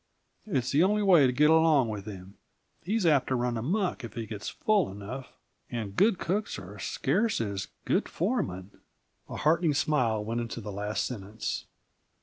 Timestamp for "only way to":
0.83-1.31